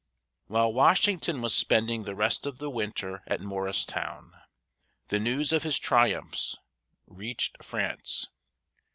While 0.47 0.73
Washington 0.73 1.43
was 1.43 1.53
spending 1.53 2.05
the 2.05 2.15
rest 2.15 2.47
of 2.47 2.57
the 2.57 2.71
winter 2.71 3.21
at 3.27 3.39
Morristown, 3.39 4.31
the 5.09 5.19
news 5.19 5.51
of 5.53 5.61
his 5.61 5.77
triumphs 5.77 6.55
reached 7.07 7.63
France. 7.63 8.25